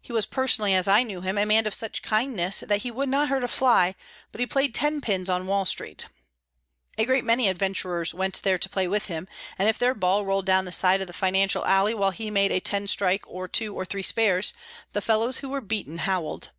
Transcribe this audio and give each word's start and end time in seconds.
He 0.00 0.12
was 0.12 0.26
personally, 0.26 0.76
as 0.76 0.86
I 0.86 1.02
knew 1.02 1.22
him, 1.22 1.36
a 1.36 1.44
man 1.44 1.66
of 1.66 1.74
such 1.74 2.02
kindness 2.04 2.60
that 2.60 2.82
he 2.82 2.92
would 2.92 3.08
not 3.08 3.26
hurt 3.28 3.42
a 3.42 3.48
fly, 3.48 3.96
but 4.30 4.38
he 4.38 4.46
played 4.46 4.76
ten 4.76 5.00
pins 5.00 5.28
on 5.28 5.48
Wall 5.48 5.66
Street. 5.66 6.06
A 6.96 7.04
great 7.04 7.24
many 7.24 7.48
adventurers 7.48 8.14
went 8.14 8.42
there 8.44 8.58
to 8.58 8.68
play 8.68 8.86
with 8.86 9.06
him, 9.06 9.26
and 9.58 9.68
if 9.68 9.76
their 9.76 9.92
ball 9.96 10.24
rolled 10.24 10.46
down 10.46 10.66
the 10.66 10.70
side 10.70 11.00
of 11.00 11.08
the 11.08 11.12
financial 11.12 11.66
alley 11.66 11.94
while 11.94 12.12
he 12.12 12.30
made 12.30 12.52
a 12.52 12.60
ten 12.60 12.86
strike 12.86 13.24
or 13.26 13.48
two 13.48 13.74
or 13.74 13.84
three 13.84 14.04
spares, 14.04 14.54
the 14.92 15.02
fellows 15.02 15.38
who 15.38 15.48
were 15.48 15.60
beaten 15.60 15.98
howled. 15.98 16.50